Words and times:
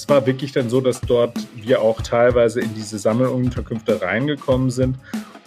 Es 0.00 0.08
war 0.08 0.24
wirklich 0.24 0.52
dann 0.52 0.70
so, 0.70 0.80
dass 0.80 1.02
dort 1.02 1.36
wir 1.54 1.82
auch 1.82 2.00
teilweise 2.00 2.62
in 2.62 2.72
diese 2.74 2.98
Sammelunterkünfte 2.98 4.00
reingekommen 4.00 4.70
sind 4.70 4.96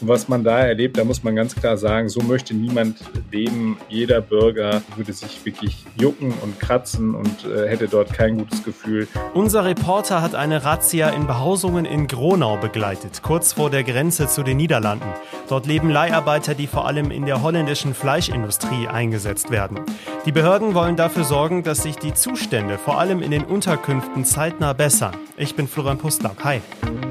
und 0.03 0.09
was 0.09 0.27
man 0.27 0.43
da 0.43 0.59
erlebt, 0.59 0.97
da 0.97 1.05
muss 1.05 1.23
man 1.23 1.33
ganz 1.33 1.55
klar 1.55 1.77
sagen, 1.77 2.09
so 2.09 2.21
möchte 2.21 2.53
niemand 2.53 2.97
leben. 3.31 3.77
Jeder 3.87 4.19
Bürger 4.19 4.81
würde 4.97 5.13
sich 5.13 5.45
wirklich 5.45 5.85
jucken 5.95 6.33
und 6.41 6.59
kratzen 6.59 7.15
und 7.15 7.45
äh, 7.45 7.69
hätte 7.69 7.87
dort 7.87 8.11
kein 8.11 8.37
gutes 8.37 8.65
Gefühl. 8.65 9.07
Unser 9.33 9.63
Reporter 9.63 10.21
hat 10.21 10.35
eine 10.35 10.65
Razzia 10.65 11.07
in 11.09 11.25
Behausungen 11.25 11.85
in 11.85 12.07
Gronau 12.07 12.57
begleitet, 12.57 13.21
kurz 13.23 13.53
vor 13.53 13.69
der 13.69 13.85
Grenze 13.85 14.27
zu 14.27 14.43
den 14.43 14.57
Niederlanden. 14.57 15.07
Dort 15.53 15.67
leben 15.67 15.91
Leiharbeiter, 15.91 16.55
die 16.55 16.65
vor 16.65 16.87
allem 16.87 17.11
in 17.11 17.27
der 17.27 17.43
holländischen 17.43 17.93
Fleischindustrie 17.93 18.87
eingesetzt 18.87 19.51
werden. 19.51 19.81
Die 20.25 20.31
Behörden 20.31 20.73
wollen 20.73 20.95
dafür 20.95 21.25
sorgen, 21.25 21.61
dass 21.61 21.83
sich 21.83 21.95
die 21.95 22.15
Zustände 22.15 22.79
vor 22.79 22.99
allem 22.99 23.21
in 23.21 23.29
den 23.29 23.43
Unterkünften 23.43 24.25
zeitnah 24.25 24.73
bessern. 24.73 25.15
Ich 25.37 25.53
bin 25.53 25.67
Florian 25.67 25.99
Pustlauk. 25.99 26.43
Hi. 26.43 26.59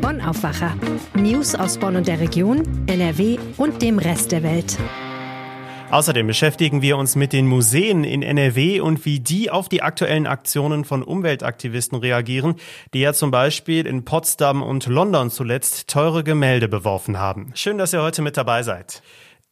Bonn 0.01 0.20
Aufwacher. 0.20 0.74
News 1.15 1.55
aus 1.55 1.78
Bonn 1.78 1.95
und 1.95 2.09
der 2.09 2.18
Region 2.18 2.65
NRW 2.88 3.38
und 3.59 3.80
dem 3.80 4.01
Rest 4.01 4.32
der 4.32 4.43
Welt. 4.43 4.77
Außerdem 5.92 6.27
beschäftigen 6.27 6.80
wir 6.80 6.96
uns 6.96 7.16
mit 7.16 7.34
den 7.34 7.46
Museen 7.46 8.02
in 8.02 8.23
NRW 8.23 8.80
und 8.80 9.05
wie 9.05 9.20
die 9.20 9.51
auf 9.51 9.69
die 9.69 9.82
aktuellen 9.82 10.27
Aktionen 10.27 10.87
von 10.87 11.02
Umweltaktivisten 11.02 11.98
reagieren, 11.98 12.55
die 12.95 13.01
ja 13.01 13.12
zum 13.12 13.30
Beispiel 13.30 13.87
in 13.87 14.02
Potsdam 14.02 14.62
und 14.62 14.87
London 14.87 15.28
zuletzt 15.28 15.88
teure 15.88 16.24
Gemälde 16.24 16.66
beworfen 16.66 17.18
haben. 17.18 17.51
Schön, 17.52 17.77
dass 17.77 17.92
ihr 17.92 18.01
heute 18.01 18.23
mit 18.23 18.38
dabei 18.38 18.62
seid. 18.62 19.02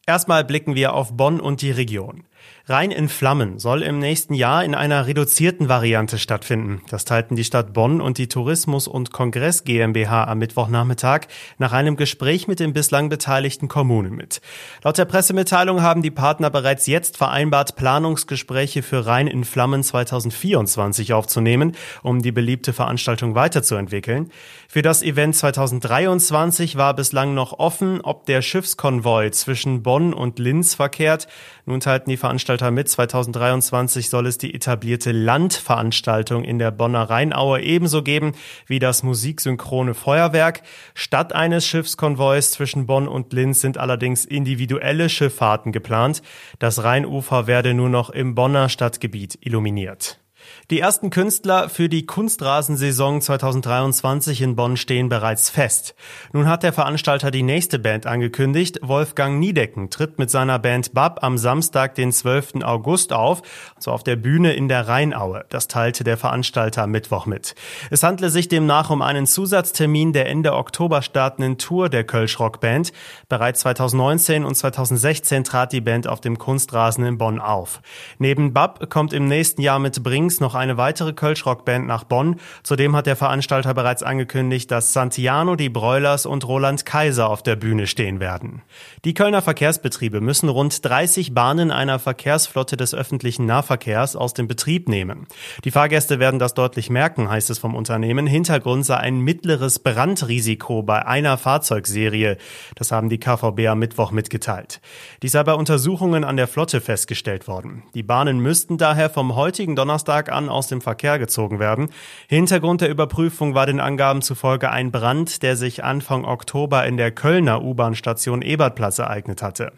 Erstmal 0.07 0.43
blicken 0.43 0.73
wir 0.73 0.95
auf 0.95 1.15
Bonn 1.15 1.39
und 1.39 1.61
die 1.61 1.69
Region. 1.69 2.23
Rhein 2.67 2.91
in 2.91 3.09
Flammen 3.09 3.59
soll 3.59 3.81
im 3.81 3.99
nächsten 3.99 4.33
Jahr 4.33 4.63
in 4.63 4.75
einer 4.75 5.07
reduzierten 5.07 5.67
Variante 5.67 6.19
stattfinden. 6.19 6.81
Das 6.89 7.05
teilten 7.05 7.35
die 7.35 7.43
Stadt 7.43 7.73
Bonn 7.73 7.99
und 7.99 8.17
die 8.17 8.27
Tourismus- 8.27 8.87
und 8.87 9.11
Kongress 9.11 9.63
GmbH 9.63 10.25
am 10.25 10.37
Mittwochnachmittag 10.37 11.21
nach 11.57 11.73
einem 11.73 11.97
Gespräch 11.97 12.47
mit 12.47 12.59
den 12.59 12.71
bislang 12.71 13.09
beteiligten 13.09 13.67
Kommunen 13.67 14.15
mit. 14.15 14.41
Laut 14.83 14.97
der 14.97 15.05
Pressemitteilung 15.05 15.81
haben 15.81 16.01
die 16.01 16.11
Partner 16.11 16.49
bereits 16.49 16.87
jetzt 16.87 17.17
vereinbart, 17.17 17.75
Planungsgespräche 17.75 18.83
für 18.83 19.05
Rhein 19.05 19.27
in 19.27 19.43
Flammen 19.43 19.83
2024 19.83 21.13
aufzunehmen, 21.13 21.75
um 22.03 22.21
die 22.21 22.31
beliebte 22.31 22.73
Veranstaltung 22.73 23.35
weiterzuentwickeln. 23.35 24.31
Für 24.67 24.81
das 24.81 25.03
Event 25.03 25.35
2023 25.35 26.77
war 26.77 26.93
bislang 26.93 27.33
noch 27.33 27.59
offen, 27.59 28.01
ob 28.01 28.25
der 28.27 28.41
Schiffskonvoi 28.41 29.31
zwischen 29.31 29.83
Bonn 29.83 30.13
und 30.13 30.39
Linz 30.39 30.75
verkehrt. 30.75 31.27
Nun 31.65 31.79
teilten 31.79 32.09
die 32.09 32.17
Veranstalter 32.31 32.71
mit. 32.71 32.87
2023 32.87 34.09
soll 34.09 34.25
es 34.25 34.37
die 34.37 34.53
etablierte 34.53 35.11
Landveranstaltung 35.11 36.45
in 36.45 36.59
der 36.59 36.71
Bonner 36.71 37.09
Rheinaue 37.09 37.61
ebenso 37.61 38.03
geben 38.03 38.31
wie 38.67 38.79
das 38.79 39.03
musiksynchrone 39.03 39.93
Feuerwerk. 39.93 40.61
Statt 40.93 41.33
eines 41.33 41.67
Schiffskonvois 41.67 42.51
zwischen 42.51 42.85
Bonn 42.85 43.09
und 43.09 43.33
Linz 43.33 43.59
sind 43.59 43.77
allerdings 43.77 44.23
individuelle 44.23 45.09
Schifffahrten 45.09 45.73
geplant. 45.73 46.21
Das 46.57 46.85
Rheinufer 46.85 47.47
werde 47.47 47.73
nur 47.73 47.89
noch 47.89 48.09
im 48.09 48.33
Bonner 48.33 48.69
Stadtgebiet 48.69 49.37
illuminiert. 49.41 50.20
Die 50.69 50.79
ersten 50.79 51.09
Künstler 51.09 51.67
für 51.67 51.89
die 51.89 52.05
Kunstrasensaison 52.05 53.21
2023 53.21 54.41
in 54.41 54.55
Bonn 54.55 54.77
stehen 54.77 55.09
bereits 55.09 55.49
fest. 55.49 55.95
Nun 56.31 56.47
hat 56.47 56.63
der 56.63 56.71
Veranstalter 56.71 57.29
die 57.29 57.43
nächste 57.43 57.77
Band 57.77 58.05
angekündigt. 58.05 58.79
Wolfgang 58.81 59.39
Niedecken 59.39 59.89
tritt 59.89 60.17
mit 60.17 60.29
seiner 60.29 60.59
Band 60.59 60.93
Bab 60.93 61.23
am 61.23 61.37
Samstag, 61.37 61.95
den 61.95 62.13
12. 62.13 62.63
August 62.63 63.11
auf, 63.11 63.41
so 63.79 63.91
auf 63.91 64.03
der 64.03 64.15
Bühne 64.15 64.53
in 64.53 64.69
der 64.69 64.87
Rheinaue. 64.87 65.43
Das 65.49 65.67
teilte 65.67 66.05
der 66.05 66.15
Veranstalter 66.15 66.87
Mittwoch 66.87 67.25
mit. 67.25 67.53
Es 67.89 68.03
handle 68.03 68.29
sich 68.29 68.47
demnach 68.47 68.89
um 68.89 69.01
einen 69.01 69.27
Zusatztermin 69.27 70.13
der 70.13 70.29
Ende 70.29 70.53
Oktober 70.53 71.01
startenden 71.01 71.57
Tour 71.57 71.89
der 71.89 72.05
Kölsch 72.05 72.39
Rock 72.39 72.61
Band. 72.61 72.93
Bereits 73.27 73.59
2019 73.61 74.45
und 74.45 74.55
2016 74.55 75.43
trat 75.43 75.73
die 75.73 75.81
Band 75.81 76.07
auf 76.07 76.21
dem 76.21 76.37
Kunstrasen 76.37 77.03
in 77.03 77.17
Bonn 77.17 77.41
auf. 77.41 77.81
Neben 78.19 78.53
Bab 78.53 78.89
kommt 78.89 79.11
im 79.11 79.27
nächsten 79.27 79.61
Jahr 79.61 79.79
mit 79.79 80.01
Brings 80.01 80.30
noch 80.39 80.55
eine 80.55 80.77
weitere 80.77 81.13
Kölsch-Rockband 81.13 81.87
nach 81.87 82.03
Bonn. 82.03 82.37
Zudem 82.63 82.95
hat 82.95 83.07
der 83.07 83.15
Veranstalter 83.15 83.73
bereits 83.73 84.03
angekündigt, 84.03 84.71
dass 84.71 84.93
Santiano, 84.93 85.55
die 85.55 85.69
Broilers 85.69 86.25
und 86.25 86.47
Roland 86.47 86.85
Kaiser 86.85 87.29
auf 87.29 87.43
der 87.43 87.55
Bühne 87.55 87.87
stehen 87.87 88.19
werden. 88.19 88.61
Die 89.03 89.13
Kölner 89.13 89.41
Verkehrsbetriebe 89.41 90.21
müssen 90.21 90.47
rund 90.47 90.85
30 90.85 91.33
Bahnen 91.33 91.71
einer 91.71 91.99
Verkehrsflotte 91.99 92.77
des 92.77 92.93
öffentlichen 92.93 93.45
Nahverkehrs 93.45 94.15
aus 94.15 94.33
dem 94.33 94.47
Betrieb 94.47 94.87
nehmen. 94.87 95.27
Die 95.63 95.71
Fahrgäste 95.71 96.19
werden 96.19 96.39
das 96.39 96.53
deutlich 96.53 96.89
merken, 96.89 97.29
heißt 97.29 97.49
es 97.49 97.59
vom 97.59 97.75
Unternehmen. 97.75 98.27
Hintergrund 98.27 98.85
sei 98.85 98.97
ein 98.97 99.19
mittleres 99.19 99.79
Brandrisiko 99.79 100.83
bei 100.83 101.05
einer 101.05 101.37
Fahrzeugserie. 101.37 102.37
Das 102.75 102.91
haben 102.91 103.09
die 103.09 103.19
KVB 103.19 103.67
am 103.67 103.79
Mittwoch 103.79 104.11
mitgeteilt. 104.11 104.81
Dies 105.23 105.31
sei 105.31 105.43
bei 105.43 105.53
Untersuchungen 105.53 106.23
an 106.23 106.37
der 106.37 106.47
Flotte 106.47 106.81
festgestellt 106.81 107.47
worden. 107.47 107.83
Die 107.95 108.03
Bahnen 108.03 108.39
müssten 108.39 108.77
daher 108.77 109.09
vom 109.09 109.35
heutigen 109.35 109.75
Donnerstag 109.75 110.20
an 110.29 110.49
aus 110.49 110.67
dem 110.67 110.81
Verkehr 110.81 111.19
gezogen 111.19 111.59
werden. 111.59 111.89
Hintergrund 112.27 112.81
der 112.81 112.89
Überprüfung 112.89 113.55
war 113.55 113.65
den 113.65 113.79
Angaben 113.79 114.21
zufolge 114.21 114.69
ein 114.69 114.91
Brand, 114.91 115.41
der 115.43 115.55
sich 115.55 115.83
Anfang 115.83 116.25
Oktober 116.25 116.85
in 116.85 116.97
der 116.97 117.11
Kölner 117.11 117.63
U-Bahn-Station 117.63 118.41
Ebertplatz 118.41 118.99
ereignet 118.99 119.41
hatte. 119.41 119.71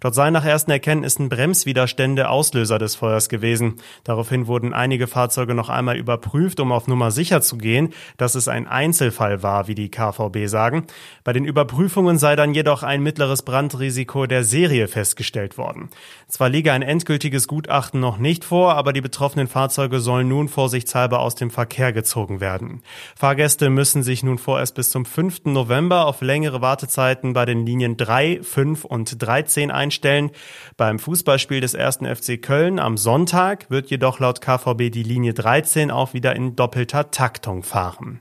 Dort 0.00 0.14
seien 0.14 0.32
nach 0.32 0.44
ersten 0.44 0.70
Erkenntnissen 0.70 1.28
Bremswiderstände 1.28 2.28
Auslöser 2.28 2.78
des 2.78 2.94
Feuers 2.94 3.28
gewesen. 3.28 3.76
Daraufhin 4.04 4.46
wurden 4.46 4.74
einige 4.74 5.06
Fahrzeuge 5.06 5.54
noch 5.54 5.68
einmal 5.68 5.96
überprüft, 5.96 6.60
um 6.60 6.72
auf 6.72 6.86
Nummer 6.86 7.10
sicher 7.10 7.40
zu 7.40 7.58
gehen, 7.58 7.94
dass 8.16 8.34
es 8.34 8.48
ein 8.48 8.66
Einzelfall 8.66 9.42
war, 9.42 9.68
wie 9.68 9.74
die 9.74 9.90
KVB 9.90 10.46
sagen. 10.46 10.86
Bei 11.24 11.32
den 11.32 11.44
Überprüfungen 11.44 12.18
sei 12.18 12.36
dann 12.36 12.54
jedoch 12.54 12.82
ein 12.82 13.02
mittleres 13.02 13.42
Brandrisiko 13.42 14.26
der 14.26 14.44
Serie 14.44 14.88
festgestellt 14.88 15.58
worden. 15.58 15.90
Zwar 16.28 16.48
liege 16.48 16.72
ein 16.72 16.82
endgültiges 16.82 17.48
Gutachten 17.48 18.00
noch 18.00 18.18
nicht 18.18 18.44
vor, 18.44 18.74
aber 18.74 18.92
die 18.92 19.00
betroffenen 19.00 19.48
Fahrzeuge 19.48 19.87
sollen 19.96 20.28
nun 20.28 20.48
vorsichtshalber 20.48 21.20
aus 21.20 21.34
dem 21.34 21.50
Verkehr 21.50 21.92
gezogen 21.92 22.40
werden. 22.40 22.82
Fahrgäste 23.16 23.70
müssen 23.70 24.02
sich 24.02 24.22
nun 24.22 24.38
vorerst 24.38 24.74
bis 24.74 24.90
zum 24.90 25.04
5. 25.04 25.46
November 25.46 26.06
auf 26.06 26.20
längere 26.20 26.60
Wartezeiten 26.60 27.32
bei 27.32 27.44
den 27.46 27.64
Linien 27.64 27.96
3, 27.96 28.40
5 28.42 28.84
und 28.84 29.22
13 29.22 29.70
einstellen. 29.70 30.30
Beim 30.76 30.98
Fußballspiel 30.98 31.60
des 31.60 31.74
1. 31.74 32.00
FC 32.04 32.40
Köln 32.40 32.78
am 32.78 32.96
Sonntag 32.96 33.70
wird 33.70 33.90
jedoch 33.90 34.20
laut 34.20 34.40
KVB 34.40 34.90
die 34.90 35.02
Linie 35.02 35.34
13 35.34 35.90
auch 35.90 36.12
wieder 36.12 36.36
in 36.36 36.54
doppelter 36.54 37.10
Taktung 37.10 37.62
fahren. 37.62 38.20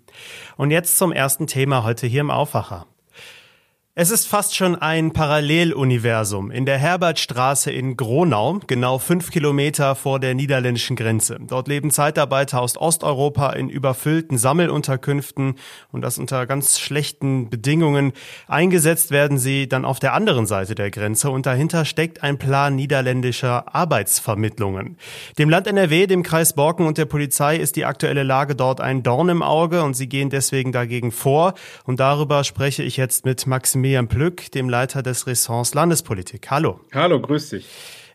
Und 0.56 0.72
jetzt 0.72 0.98
zum 0.98 1.12
ersten 1.12 1.48
Thema 1.48 1.84
heute 1.84 2.08
hier 2.08 2.22
im 2.22 2.32
Aufwacher. 2.32 2.88
Es 4.00 4.12
ist 4.12 4.28
fast 4.28 4.56
schon 4.56 4.76
ein 4.76 5.12
Paralleluniversum 5.12 6.52
in 6.52 6.68
der 6.68 6.78
Herbertstraße 6.78 7.72
in 7.72 7.98
Gronau, 7.98 8.60
genau 8.68 9.00
fünf 9.00 9.32
Kilometer 9.32 9.96
vor 9.96 10.20
der 10.20 10.36
niederländischen 10.36 10.96
Grenze. 10.96 11.40
Dort 11.42 11.68
leben 11.68 11.90
Zeitarbeiter 11.90 12.62
aus 12.62 12.78
Osteuropa 12.78 13.54
in 13.54 13.70
überfüllten 13.70 14.38
Sammelunterkünften 14.38 15.56
und 15.92 16.02
das 16.04 16.20
unter 16.20 16.46
ganz 16.46 16.78
schlechten 16.78 17.50
Bedingungen. 17.50 18.14
Eingesetzt 18.48 19.10
werden 19.10 19.40
sie 19.40 19.68
dann 19.68 19.84
auf 19.84 19.98
der 19.98 20.14
anderen 20.14 20.46
Seite 20.46 20.76
der 20.76 20.92
Grenze 20.92 21.32
und 21.32 21.48
dahinter 21.48 21.84
steckt 21.84 22.22
ein 22.22 22.38
Plan 22.38 22.76
niederländischer 22.76 23.74
Arbeitsvermittlungen. 23.74 24.98
Dem 25.40 25.50
Land 25.50 25.66
NRW, 25.66 26.06
dem 26.06 26.22
Kreis 26.22 26.54
Borken 26.54 26.86
und 26.86 27.00
der 27.00 27.06
Polizei 27.06 27.58
ist 27.58 27.76
die 27.76 27.86
aktuelle 27.86 28.22
Lage 28.22 28.54
dort 28.54 28.80
ein 28.80 29.02
Dorn 29.02 29.30
im 29.30 29.42
Auge 29.42 29.82
und 29.82 29.96
sie 29.96 30.08
gehen 30.08 30.30
deswegen 30.30 30.72
dagegen 30.72 31.12
vor. 31.12 31.56
Und 31.84 32.00
darüber 32.00 32.44
spreche 32.44 32.84
ich 32.84 32.96
jetzt 32.96 33.26
mit 33.26 33.48
Maximilian 33.48 33.87
Miriam 33.88 34.10
Plück, 34.10 34.52
dem 34.52 34.68
Leiter 34.68 35.02
des 35.02 35.28
Ressorts 35.28 35.74
Landespolitik. 35.74 36.52
Hallo. 36.52 36.82
Hallo, 36.94 37.22
grüß 37.22 37.52
dich. 37.52 37.66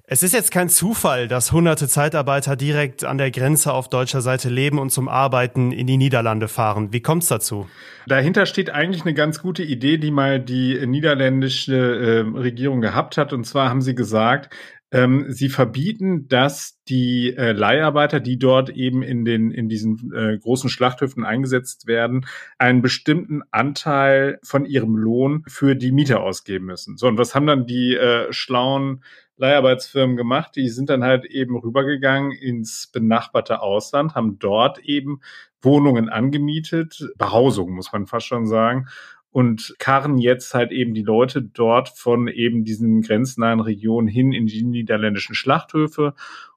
Es 0.04 0.22
ist 0.22 0.34
jetzt 0.34 0.50
kein 0.50 0.68
Zufall, 0.68 1.28
dass 1.28 1.50
hunderte 1.50 1.88
Zeitarbeiter 1.88 2.56
direkt 2.56 3.04
an 3.04 3.16
der 3.16 3.30
Grenze 3.30 3.72
auf 3.72 3.88
deutscher 3.88 4.20
Seite 4.20 4.50
leben 4.50 4.78
und 4.78 4.90
zum 4.90 5.08
Arbeiten 5.08 5.72
in 5.72 5.86
die 5.86 5.96
Niederlande 5.96 6.48
fahren. 6.48 6.92
Wie 6.92 7.00
kommt 7.00 7.22
es 7.22 7.30
dazu? 7.30 7.70
Dahinter 8.06 8.44
steht 8.44 8.68
eigentlich 8.68 9.00
eine 9.00 9.14
ganz 9.14 9.40
gute 9.40 9.62
Idee, 9.62 9.96
die 9.96 10.10
mal 10.10 10.40
die 10.40 10.86
niederländische 10.86 11.74
äh, 11.74 12.38
Regierung 12.38 12.82
gehabt 12.82 13.16
hat. 13.16 13.32
Und 13.32 13.44
zwar 13.44 13.70
haben 13.70 13.80
sie 13.80 13.94
gesagt, 13.94 14.54
ähm, 14.92 15.24
sie 15.28 15.48
verbieten, 15.48 16.28
dass 16.28 16.78
die 16.86 17.34
äh, 17.34 17.52
Leiharbeiter, 17.52 18.20
die 18.20 18.38
dort 18.38 18.68
eben 18.68 19.02
in 19.02 19.24
den 19.24 19.50
in 19.50 19.68
diesen 19.70 20.12
äh, 20.14 20.38
großen 20.38 20.68
Schlachthöfen 20.68 21.24
eingesetzt 21.24 21.86
werden, 21.86 22.26
einen 22.58 22.82
bestimmten 22.82 23.42
Anteil 23.50 24.38
von 24.42 24.66
ihrem 24.66 24.96
Lohn 24.96 25.44
für 25.48 25.74
die 25.74 25.92
Mieter 25.92 26.20
ausgeben 26.20 26.66
müssen. 26.66 26.98
So 26.98 27.08
und 27.08 27.16
was 27.16 27.34
haben 27.34 27.46
dann 27.46 27.66
die 27.66 27.96
äh, 27.96 28.30
schlauen 28.32 29.02
Leiharbeitsfirmen 29.38 30.16
gemacht? 30.16 30.56
Die 30.56 30.68
sind 30.68 30.90
dann 30.90 31.02
halt 31.02 31.24
eben 31.24 31.56
rübergegangen 31.56 32.32
ins 32.32 32.86
benachbarte 32.92 33.62
Ausland, 33.62 34.14
haben 34.14 34.38
dort 34.38 34.78
eben 34.80 35.20
Wohnungen 35.62 36.10
angemietet, 36.10 37.08
Behausung 37.16 37.72
muss 37.72 37.92
man 37.92 38.06
fast 38.06 38.26
schon 38.26 38.46
sagen 38.46 38.88
und 39.32 39.74
karren 39.78 40.18
jetzt 40.18 40.54
halt 40.54 40.70
eben 40.70 40.94
die 40.94 41.02
Leute 41.02 41.42
dort 41.42 41.88
von 41.88 42.28
eben 42.28 42.64
diesen 42.64 43.02
grenznahen 43.02 43.60
Regionen 43.60 44.06
hin 44.06 44.32
in 44.32 44.46
die 44.46 44.62
niederländischen 44.62 45.34
Schlachthöfe 45.34 46.14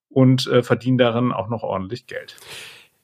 und 0.10 0.46
äh, 0.48 0.62
verdienen 0.62 0.98
darin 0.98 1.32
auch 1.32 1.50
noch 1.50 1.64
ordentlich 1.64 2.06
Geld. 2.06 2.36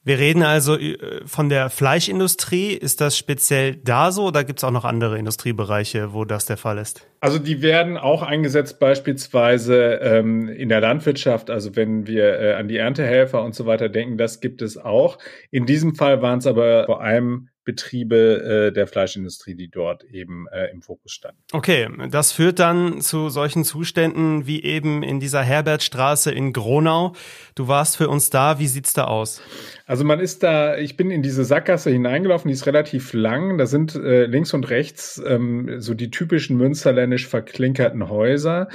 Wir 0.04 0.18
reden 0.18 0.42
also 0.42 0.78
äh, 0.78 1.22
von 1.26 1.50
der 1.50 1.70
Fleischindustrie. 1.70 2.74
Ist 2.74 3.02
das 3.02 3.16
speziell 3.16 3.76
da 3.76 4.12
so 4.12 4.26
oder 4.26 4.44
gibt 4.44 4.60
es 4.60 4.64
auch 4.64 4.72
noch 4.72 4.84
andere 4.84 5.20
Industriebereiche, 5.20 6.12
wo 6.12 6.26
das 6.26 6.48
der 6.48 6.58
Fall 6.58 6.80
ist? 6.80 7.08
Also 7.20 7.38
die 7.38 7.62
werden 7.62 7.98
auch 7.98 8.24
eingesetzt 8.24 8.80
beispielsweise 8.80 10.00
ähm, 10.02 10.50
in 10.50 10.70
der 10.70 10.82
Landwirtschaft. 10.82 11.52
Also 11.52 11.76
wenn 11.76 12.08
wir 12.08 12.40
äh, 12.40 12.54
an 12.56 12.68
die 12.68 12.78
Erntehelfer 12.78 13.44
und 13.44 13.54
so 13.54 13.68
weiter 13.68 13.90
denken, 13.90 14.18
das 14.18 14.42
gibt 14.42 14.64
es 14.64 14.76
auch. 14.76 15.20
In 15.52 15.68
diesem 15.68 15.94
Fall 15.94 16.24
waren 16.24 16.40
es 16.40 16.48
aber 16.48 16.86
vor 16.86 17.02
allem 17.02 17.51
Betriebe 17.64 18.70
äh, 18.70 18.74
der 18.74 18.88
Fleischindustrie, 18.88 19.56
die 19.56 19.70
dort 19.70 20.04
eben 20.04 20.48
äh, 20.52 20.72
im 20.72 20.82
Fokus 20.82 21.12
standen. 21.12 21.40
Okay, 21.52 21.88
das 22.10 22.32
führt 22.32 22.60
dann 22.60 23.02
zu 23.02 23.30
solchen 23.30 23.64
Zuständen 23.64 24.48
wie 24.48 24.64
eben 24.64 25.04
in 25.04 25.20
dieser 25.20 25.44
Herbertstraße 25.44 26.32
in 26.32 26.54
Gronau. 26.54 27.14
Du 27.56 27.68
warst 27.68 27.98
für 27.98 28.10
uns 28.10 28.30
da, 28.30 28.60
wie 28.60 28.68
sieht's 28.68 28.94
da 28.94 29.06
aus? 29.06 29.42
Also 29.86 30.04
man 30.04 30.20
ist 30.20 30.42
da, 30.44 30.78
ich 30.78 30.98
bin 30.98 31.12
in 31.12 31.22
diese 31.22 31.46
Sackgasse 31.46 31.92
hineingelaufen, 31.92 32.48
die 32.48 32.54
ist 32.54 32.66
relativ 32.66 33.14
lang. 33.14 33.58
Da 33.58 33.66
sind 33.66 33.96
äh, 33.96 34.26
links 34.26 34.54
und 34.54 34.70
rechts 34.70 35.22
ähm, 35.26 35.80
so 35.80 35.94
die 35.94 36.10
typischen 36.10 36.58
münsterländisch 36.58 37.28
verklinkerten 37.28 38.10
Häuser. 38.10 38.70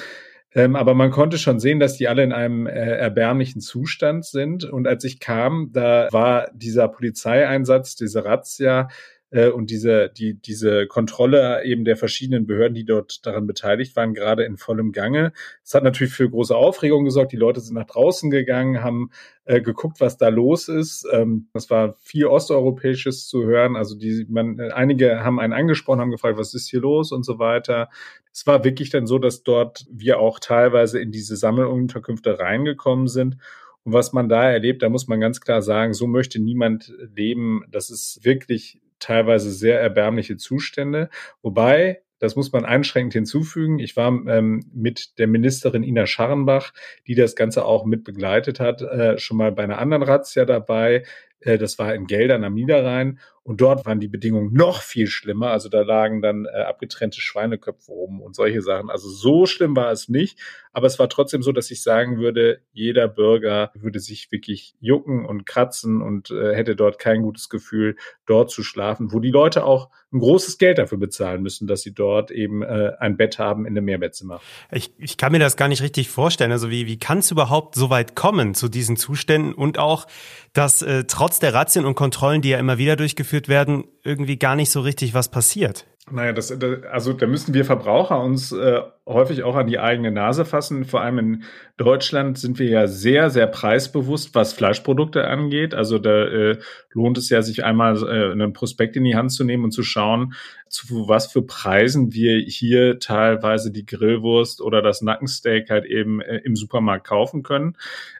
Ähm, 0.56 0.74
aber 0.74 0.94
man 0.94 1.10
konnte 1.10 1.36
schon 1.36 1.60
sehen, 1.60 1.80
dass 1.80 1.98
die 1.98 2.08
alle 2.08 2.24
in 2.24 2.32
einem 2.32 2.66
äh, 2.66 2.70
erbärmlichen 2.70 3.60
Zustand 3.60 4.24
sind. 4.24 4.64
Und 4.64 4.88
als 4.88 5.04
ich 5.04 5.20
kam, 5.20 5.68
da 5.74 6.08
war 6.12 6.48
dieser 6.54 6.88
Polizeieinsatz, 6.88 7.94
diese 7.94 8.24
Razzia, 8.24 8.88
äh, 9.30 9.48
und 9.48 9.70
diese, 9.70 10.10
die, 10.16 10.34
diese 10.34 10.86
Kontrolle 10.86 11.64
eben 11.64 11.84
der 11.84 11.96
verschiedenen 11.96 12.46
Behörden, 12.46 12.74
die 12.74 12.84
dort 12.84 13.26
daran 13.26 13.46
beteiligt 13.46 13.96
waren, 13.96 14.14
gerade 14.14 14.44
in 14.44 14.56
vollem 14.56 14.92
Gange. 14.92 15.32
Es 15.64 15.74
hat 15.74 15.82
natürlich 15.82 16.12
für 16.12 16.30
große 16.30 16.54
Aufregung 16.54 17.04
gesorgt. 17.04 17.32
Die 17.32 17.36
Leute 17.36 17.60
sind 17.60 17.74
nach 17.74 17.86
draußen 17.86 18.30
gegangen, 18.30 18.82
haben 18.82 19.10
äh, 19.44 19.60
geguckt, 19.60 20.00
was 20.00 20.16
da 20.16 20.28
los 20.28 20.68
ist. 20.68 21.06
Ähm, 21.12 21.48
das 21.52 21.70
war 21.70 21.94
viel 22.00 22.26
Osteuropäisches 22.26 23.26
zu 23.26 23.44
hören. 23.44 23.76
Also 23.76 23.96
die, 23.96 24.26
man, 24.28 24.60
einige 24.60 25.24
haben 25.24 25.40
einen 25.40 25.52
angesprochen, 25.52 26.00
haben 26.00 26.10
gefragt, 26.10 26.38
was 26.38 26.54
ist 26.54 26.70
hier 26.70 26.80
los 26.80 27.10
und 27.12 27.24
so 27.24 27.38
weiter. 27.38 27.88
Es 28.32 28.46
war 28.46 28.64
wirklich 28.64 28.90
dann 28.90 29.06
so, 29.06 29.18
dass 29.18 29.42
dort 29.42 29.86
wir 29.90 30.20
auch 30.20 30.38
teilweise 30.38 31.00
in 31.00 31.10
diese 31.10 31.36
Sammelunterkünfte 31.36 32.38
reingekommen 32.38 33.08
sind. 33.08 33.38
Und 33.84 33.92
was 33.92 34.12
man 34.12 34.28
da 34.28 34.50
erlebt, 34.50 34.82
da 34.82 34.88
muss 34.88 35.06
man 35.06 35.20
ganz 35.20 35.40
klar 35.40 35.62
sagen, 35.62 35.94
so 35.94 36.06
möchte 36.08 36.40
niemand 36.40 36.92
leben. 37.14 37.62
Das 37.70 37.88
ist 37.88 38.24
wirklich 38.24 38.80
teilweise 38.98 39.50
sehr 39.50 39.80
erbärmliche 39.80 40.36
Zustände. 40.36 41.10
Wobei, 41.42 42.02
das 42.18 42.36
muss 42.36 42.52
man 42.52 42.64
einschränkend 42.64 43.12
hinzufügen, 43.12 43.78
ich 43.78 43.96
war 43.96 44.08
ähm, 44.08 44.64
mit 44.72 45.18
der 45.18 45.26
Ministerin 45.26 45.82
Ina 45.82 46.06
Scharrenbach, 46.06 46.72
die 47.06 47.14
das 47.14 47.36
Ganze 47.36 47.64
auch 47.64 47.84
mit 47.84 48.04
begleitet 48.04 48.60
hat, 48.60 48.82
äh, 48.82 49.18
schon 49.18 49.36
mal 49.36 49.52
bei 49.52 49.64
einer 49.64 49.78
anderen 49.78 50.02
Razzia 50.02 50.44
dabei. 50.44 51.04
Äh, 51.40 51.58
das 51.58 51.78
war 51.78 51.94
in 51.94 52.06
Geldern 52.06 52.44
am 52.44 52.54
Niederrhein. 52.54 53.20
Und 53.46 53.60
dort 53.60 53.86
waren 53.86 54.00
die 54.00 54.08
Bedingungen 54.08 54.52
noch 54.52 54.82
viel 54.82 55.06
schlimmer. 55.06 55.52
Also 55.52 55.68
da 55.68 55.82
lagen 55.82 56.20
dann 56.20 56.46
äh, 56.46 56.62
abgetrennte 56.62 57.20
Schweineköpfe 57.20 57.92
oben 57.92 58.20
und 58.20 58.34
solche 58.34 58.60
Sachen. 58.60 58.90
Also 58.90 59.08
so 59.08 59.46
schlimm 59.46 59.76
war 59.76 59.92
es 59.92 60.08
nicht. 60.08 60.36
Aber 60.72 60.88
es 60.88 60.98
war 60.98 61.08
trotzdem 61.08 61.42
so, 61.42 61.52
dass 61.52 61.70
ich 61.70 61.80
sagen 61.80 62.18
würde, 62.18 62.60
jeder 62.72 63.06
Bürger 63.06 63.70
würde 63.74 64.00
sich 64.00 64.30
wirklich 64.32 64.74
jucken 64.80 65.24
und 65.24 65.46
kratzen 65.46 66.02
und 66.02 66.32
äh, 66.32 66.54
hätte 66.56 66.74
dort 66.74 66.98
kein 66.98 67.22
gutes 67.22 67.48
Gefühl, 67.48 67.96
dort 68.26 68.50
zu 68.50 68.64
schlafen, 68.64 69.12
wo 69.12 69.20
die 69.20 69.30
Leute 69.30 69.64
auch 69.64 69.90
ein 70.12 70.20
großes 70.20 70.58
Geld 70.58 70.78
dafür 70.78 70.98
bezahlen 70.98 71.42
müssen, 71.42 71.66
dass 71.66 71.82
sie 71.82 71.94
dort 71.94 72.30
eben 72.30 72.62
äh, 72.62 72.92
ein 72.98 73.16
Bett 73.16 73.38
haben 73.38 73.66
in 73.66 73.72
einem 73.72 73.86
Mehrbettzimmer. 73.86 74.40
Ich, 74.70 74.92
ich 74.98 75.16
kann 75.16 75.32
mir 75.32 75.38
das 75.38 75.56
gar 75.56 75.68
nicht 75.68 75.82
richtig 75.82 76.08
vorstellen. 76.10 76.52
Also 76.52 76.70
wie, 76.70 76.86
wie 76.86 76.98
kann 76.98 77.18
es 77.18 77.30
überhaupt 77.30 77.74
so 77.74 77.90
weit 77.90 78.14
kommen 78.14 78.54
zu 78.54 78.68
diesen 78.68 78.96
Zuständen 78.96 79.54
und 79.54 79.78
auch, 79.78 80.06
dass 80.52 80.82
äh, 80.82 81.04
trotz 81.04 81.38
der 81.38 81.54
Razzien 81.54 81.84
und 81.84 81.94
Kontrollen, 81.94 82.42
die 82.42 82.50
ja 82.50 82.58
immer 82.58 82.78
wieder 82.78 82.96
durchgeführt 82.96 83.35
durchgeführt 83.36 83.48
werden, 83.48 83.84
irgendwie 84.02 84.38
gar 84.38 84.56
nicht 84.56 84.70
so 84.70 84.80
richtig 84.80 85.14
was 85.14 85.30
passiert. 85.30 85.86
Naja, 86.08 86.32
das, 86.32 86.52
also 86.52 87.12
da 87.14 87.26
müssen 87.26 87.52
wir 87.52 87.64
Verbraucher 87.64 88.22
uns 88.22 88.52
äh, 88.52 88.80
häufig 89.06 89.42
auch 89.42 89.56
an 89.56 89.66
die 89.66 89.80
eigene 89.80 90.12
Nase 90.12 90.44
fassen. 90.44 90.84
Vor 90.84 91.00
allem 91.00 91.18
in 91.18 91.42
Deutschland 91.78 92.38
sind 92.38 92.60
wir 92.60 92.68
ja 92.68 92.86
sehr, 92.86 93.28
sehr 93.28 93.48
preisbewusst, 93.48 94.32
was 94.32 94.52
Fleischprodukte 94.52 95.26
angeht. 95.26 95.74
Also 95.74 95.98
da 95.98 96.26
äh, 96.26 96.58
lohnt 96.92 97.18
es 97.18 97.28
ja, 97.28 97.42
sich 97.42 97.64
einmal 97.64 97.96
äh, 98.04 98.30
einen 98.30 98.52
Prospekt 98.52 98.94
in 98.94 99.02
die 99.02 99.16
Hand 99.16 99.32
zu 99.32 99.42
nehmen 99.42 99.64
und 99.64 99.72
zu 99.72 99.82
schauen, 99.82 100.34
zu 100.68 101.08
was 101.08 101.32
für 101.32 101.42
Preisen 101.42 102.12
wir 102.12 102.38
hier 102.38 103.00
teilweise 103.00 103.72
die 103.72 103.84
Grillwurst 103.84 104.60
oder 104.60 104.82
das 104.82 105.02
Nackensteak 105.02 105.70
halt 105.70 105.86
eben 105.86 106.20
äh, 106.20 106.36
im 106.44 106.54
Supermarkt 106.54 107.04
kaufen 107.04 107.42
können. 107.42 107.76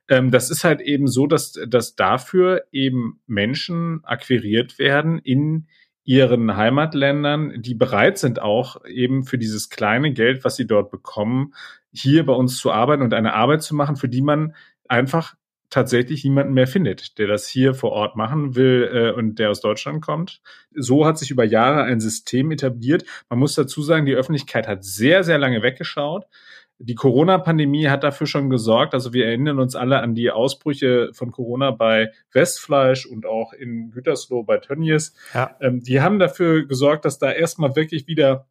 Ähm, 0.09 0.33
das 0.33 0.51
ist 0.51 0.65
halt 0.65 0.81
eben 0.81 1.07
so, 1.07 1.29
dass, 1.29 1.53
dass 1.69 1.95
dafür 1.95 2.65
eben 2.73 3.21
Menschen 3.29 4.01
akquiriert 4.03 4.81
werden 4.81 5.21
in 5.21 5.69
ihren 6.07 6.57
Heimatländern, 6.57 7.61
die 7.61 7.75
bereit 7.75 8.17
sind 8.17 8.41
auch 8.41 8.85
eben 8.87 9.25
für 9.25 9.39
dieses 9.39 9.69
kleine 9.69 10.13
Geld, 10.13 10.45
was 10.45 10.57
sie 10.57 10.67
dort 10.67 10.91
bekommen, 10.91 11.53
hier 11.93 12.25
bei 12.25 12.33
uns 12.33 12.59
zu 12.59 12.71
arbeiten 12.71 13.03
und 13.03 13.13
eine 13.13 13.35
Arbeit 13.35 13.63
zu 13.63 13.75
machen, 13.75 13.97
für 13.97 14.09
die 14.09 14.23
man 14.23 14.55
einfach 14.89 15.35
tatsächlich 15.69 16.23
niemanden 16.25 16.55
mehr 16.55 16.69
findet, 16.69 17.19
der 17.19 17.27
das 17.27 17.49
hier 17.49 17.75
vor 17.75 17.91
Ort 17.91 18.15
machen 18.15 18.55
will 18.55 18.89
äh, 18.93 19.11
und 19.11 19.41
der 19.41 19.51
aus 19.51 19.61
Deutschland 19.61 20.01
kommt. 20.01 20.41
So 20.73 21.05
hat 21.05 21.19
sich 21.19 21.33
über 21.33 21.45
Jahre 21.45 21.83
ein 21.83 21.99
System 21.99 22.53
etabliert. 22.53 23.05
Man 23.29 23.41
muss 23.41 23.57
dazu 23.57 23.83
sagen, 23.83 24.07
die 24.07 24.15
Öffentlichkeit 24.15 24.69
hat 24.69 24.85
sehr, 24.85 25.25
sehr 25.25 25.39
lange 25.39 25.63
weggeschaut. 25.63 26.27
Die 26.79 26.95
Corona-Pandemie 26.95 27.89
hat 27.89 28.05
dafür 28.05 28.27
schon 28.27 28.51
gesorgt. 28.51 28.93
Also 28.93 29.13
wir 29.13 29.27
erinnern 29.27 29.59
uns 29.59 29.75
alle 29.75 30.01
an 30.01 30.15
die 30.15 30.31
Ausbrüche 30.31 31.11
von 31.13 31.31
Corona 31.31 31.71
bei 31.71 32.13
Westfleisch 32.33 33.07
und 33.07 33.25
auch 33.25 33.53
in 33.55 33.91
Gütersloh 33.91 34.43
bei 34.43 34.59
Tönnies. 34.59 35.15
Ja. 35.33 35.57
Ähm, 35.61 35.81
die 35.81 36.01
haben 36.01 36.19
dafür 36.19 36.67
gesorgt, 36.67 37.07
dass 37.07 37.19
da 37.19 37.33
erstmal 37.33 37.77
wirklich 37.77 38.07
wieder 38.07 38.47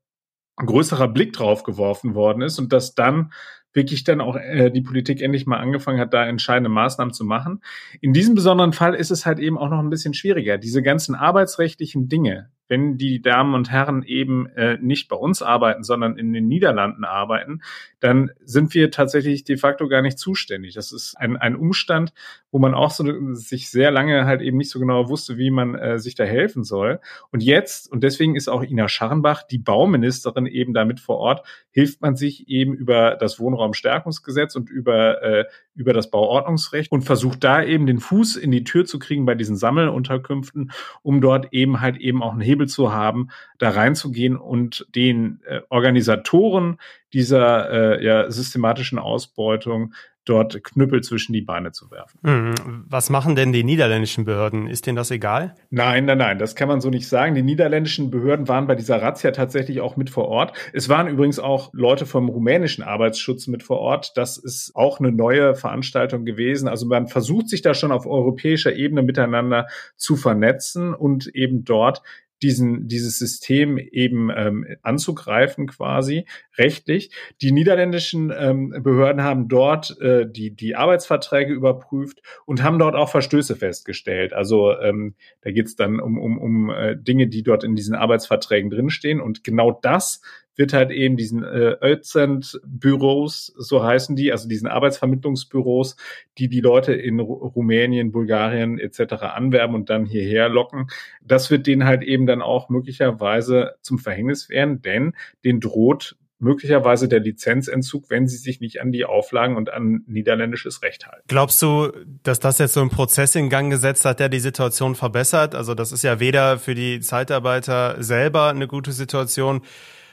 ein 0.58 0.66
größerer 0.66 1.08
Blick 1.08 1.34
drauf 1.34 1.64
geworfen 1.64 2.16
worden 2.16 2.42
ist 2.42 2.58
und 2.60 2.74
dass 2.74 2.96
dann 2.96 3.32
wirklich 3.74 4.06
dann 4.06 4.22
auch 4.22 4.38
äh, 4.38 4.72
die 4.72 4.82
Politik 4.82 5.22
endlich 5.22 5.46
mal 5.46 5.60
angefangen 5.60 6.00
hat, 6.00 6.14
da 6.14 6.26
entscheidende 6.26 6.70
Maßnahmen 6.70 7.14
zu 7.14 7.26
machen. 7.26 7.62
In 8.02 8.14
diesem 8.14 8.34
besonderen 8.34 8.74
Fall 8.74 8.96
ist 8.96 9.12
es 9.12 9.26
halt 9.26 9.38
eben 9.38 9.58
auch 9.58 9.70
noch 9.70 9.80
ein 9.80 9.90
bisschen 9.90 10.14
schwieriger. 10.14 10.58
Diese 10.58 10.82
ganzen 10.82 11.14
arbeitsrechtlichen 11.14 12.08
Dinge, 12.08 12.50
wenn 12.68 12.98
die 12.98 13.22
Damen 13.22 13.54
und 13.54 13.72
Herren 13.72 14.04
eben 14.04 14.48
äh, 14.48 14.78
nicht 14.82 15.08
bei 15.08 15.16
uns 15.16 15.42
arbeiten, 15.42 15.84
sondern 15.84 16.18
in 16.18 16.34
den 16.34 16.48
Niederlanden 16.48 17.04
arbeiten, 17.04 17.62
dann 18.00 18.32
sind 18.44 18.74
wir 18.74 18.92
tatsächlich 18.92 19.44
de 19.44 19.58
facto 19.58 19.88
gar 19.88 20.02
nicht 20.02 20.20
zuständig. 20.20 20.76
Das 20.76 20.92
ist 20.92 21.16
ein, 21.18 21.38
ein 21.38 21.56
Umstand, 21.56 22.14
wo 22.52 22.60
man 22.60 22.74
auch 22.74 22.92
so 22.92 23.34
sich 23.34 23.70
sehr 23.70 23.92
lange 23.92 24.26
halt 24.26 24.42
eben 24.42 24.58
nicht 24.58 24.70
so 24.70 24.80
genau 24.80 25.10
wusste, 25.10 25.38
wie 25.38 25.52
man 25.52 25.76
äh, 25.76 26.00
sich 26.00 26.16
da 26.16 26.24
helfen 26.24 26.64
soll. 26.64 27.00
Und 27.32 27.44
jetzt, 27.44 27.92
und 27.92 28.04
deswegen 28.04 28.36
ist 28.36 28.48
auch 28.48 28.64
Ina 28.64 28.88
Scharrenbach, 28.88 29.44
die 29.44 29.58
Bauministerin, 29.58 30.46
eben 30.46 30.74
damit 30.74 31.00
vor 31.00 31.18
Ort, 31.18 31.46
hilft 31.72 32.02
man 32.02 32.16
sich 32.16 32.48
eben 32.48 32.74
über 32.74 33.16
das 33.16 33.40
Wohnraumstärkungsgesetz 33.40 34.56
und 34.56 34.70
über, 34.70 35.22
äh, 35.22 35.46
über 35.76 35.94
das 35.94 36.10
Bauordnungsrecht 36.10 36.92
und 36.92 37.02
versucht 37.02 37.44
da 37.44 37.64
eben 37.64 37.86
den 37.86 38.00
Fuß 38.00 38.38
in 38.38 38.52
die 38.52 38.64
Tür 38.64 38.86
zu 38.86 39.00
kriegen 39.00 39.26
bei 39.26 39.36
diesen 39.36 39.58
Sammelunterkünften, 39.58 40.72
um 41.02 41.22
dort 41.22 41.52
eben 41.52 41.82
halt 41.82 41.98
eben 41.98 42.24
auch 42.24 42.32
einen 42.32 42.42
Hebel 42.56 42.68
zu 42.68 42.94
haben, 42.94 43.30
da 43.58 43.70
reinzugehen 43.70 44.38
und 44.38 44.88
den 44.96 45.42
äh, 45.46 45.62
Organisatoren 45.70 46.80
dieser 47.14 48.00
äh, 48.00 48.06
ja, 48.06 48.32
systematischen 48.32 49.00
Ausbeutung 49.00 49.94
dort 50.26 50.64
Knüppel 50.64 51.02
zwischen 51.02 51.34
die 51.34 51.42
Beine 51.42 51.72
zu 51.72 51.92
werfen. 51.92 52.20
Mhm. 52.24 52.86
Was 52.90 53.10
machen 53.10 53.36
denn 53.36 53.54
die 53.54 53.64
niederländischen 53.64 54.26
Behörden? 54.26 54.68
Ist 54.68 54.88
denen 54.88 54.96
das 54.96 55.12
egal? 55.12 55.56
Nein, 55.70 56.06
nein, 56.06 56.18
nein, 56.18 56.40
das 56.40 56.56
kann 56.56 56.68
man 56.68 56.82
so 56.82 56.90
nicht 56.90 57.08
sagen. 57.08 57.36
Die 57.36 57.44
niederländischen 57.44 58.10
Behörden 58.10 58.48
waren 58.48 58.68
bei 58.68 58.76
dieser 58.76 59.02
Razzia 59.02 59.32
tatsächlich 59.32 59.82
auch 59.82 59.96
mit 59.96 60.10
vor 60.10 60.28
Ort. 60.28 60.58
Es 60.74 60.90
waren 60.90 61.08
übrigens 61.08 61.40
auch 61.40 61.70
Leute 61.74 62.06
vom 62.06 62.28
rumänischen 62.28 62.84
Arbeitsschutz 62.84 63.48
mit 63.48 63.64
vor 63.64 63.80
Ort. 63.80 64.14
Das 64.16 64.38
ist 64.38 64.76
auch 64.76 65.00
eine 65.00 65.12
neue 65.12 65.56
Veranstaltung 65.56 66.26
gewesen. 66.26 66.68
Also 66.68 66.88
man 66.88 67.08
versucht 67.08 67.48
sich 67.48 67.62
da 67.62 67.74
schon 67.74 67.92
auf 67.92 68.08
europäischer 68.08 68.76
Ebene 68.76 69.04
miteinander 69.04 69.68
zu 69.96 70.16
vernetzen 70.16 70.94
und 70.94 71.28
eben 71.28 71.64
dort 71.64 72.02
diesen, 72.46 72.88
dieses 72.88 73.18
System 73.18 73.80
eben 73.80 74.30
ähm, 74.30 74.68
anzugreifen 74.84 75.66
quasi 75.66 76.26
rechtlich. 76.60 77.10
Die 77.42 77.52
niederländischen 77.52 78.32
ähm, 78.38 78.70
Behörden 78.84 79.24
haben 79.24 79.48
dort 79.48 80.00
äh, 80.00 80.30
die, 80.30 80.52
die 80.52 80.76
Arbeitsverträge 80.76 81.52
überprüft 81.52 82.22
und 82.46 82.62
haben 82.62 82.78
dort 82.78 82.96
auch 82.96 83.10
Verstöße 83.10 83.56
festgestellt. 83.56 84.32
Also 84.34 84.78
ähm, 84.80 85.16
da 85.42 85.50
geht 85.50 85.66
es 85.66 85.76
dann 85.76 86.00
um, 86.00 86.20
um, 86.20 86.38
um 86.38 86.70
äh, 86.70 86.96
Dinge, 86.96 87.28
die 87.28 87.42
dort 87.42 87.64
in 87.64 87.76
diesen 87.76 87.96
Arbeitsverträgen 87.96 88.70
drinstehen. 88.70 89.20
Und 89.20 89.44
genau 89.44 89.72
das 89.82 90.22
wird 90.56 90.74
halt 90.74 90.92
eben 90.92 91.18
diesen 91.18 91.44
äh, 91.44 91.76
Özent-Büros, 91.82 93.54
so 93.58 93.84
heißen 93.84 94.16
die, 94.16 94.32
also 94.32 94.48
diesen 94.48 94.68
Arbeitsvermittlungsbüros, 94.68 95.96
die 96.38 96.48
die 96.48 96.62
Leute 96.62 96.94
in 96.94 97.20
Rumänien, 97.20 98.12
Bulgarien 98.12 98.80
etc. 98.80 99.14
anwerben 99.24 99.76
und 99.76 99.90
dann 99.90 100.06
hierher 100.06 100.50
locken. 100.50 100.88
Das 101.24 101.52
wird 101.52 101.68
denen 101.68 101.86
halt 101.86 102.04
eben 102.04 102.26
dann 102.26 102.42
auch 102.42 102.70
möglicherweise 102.70 103.76
zum 103.82 104.00
Verhängnis 104.00 104.50
werden, 104.50 104.82
denn 104.82 105.14
den 105.44 105.60
droht 105.60 106.16
möglicherweise 106.40 107.08
der 107.08 107.22
Lizenzentzug, 107.22 108.10
wenn 108.10 108.28
sie 108.28 108.38
sich 108.38 108.60
nicht 108.60 108.82
an 108.82 108.92
die 108.92 109.06
Auflagen 109.06 109.56
und 109.56 109.72
an 109.72 110.04
niederländisches 110.06 110.82
Recht 110.82 111.08
halten. 111.08 111.24
Glaubst 111.28 111.62
du, 111.62 111.92
dass 112.24 112.40
das 112.40 112.58
jetzt 112.60 112.74
so 112.74 112.82
ein 112.82 112.90
Prozess 112.90 113.36
in 113.36 113.50
Gang 113.50 113.72
gesetzt 113.72 114.06
hat, 114.06 114.20
der 114.20 114.30
die 114.30 114.40
Situation 114.40 114.96
verbessert? 114.96 115.56
Also 115.56 115.74
das 115.74 115.92
ist 115.92 116.04
ja 116.04 116.20
weder 116.20 116.60
für 116.60 116.76
die 116.76 117.00
Zeitarbeiter 117.00 118.02
selber 118.04 118.50
eine 118.50 118.68
gute 118.68 118.92
Situation, 118.92 119.62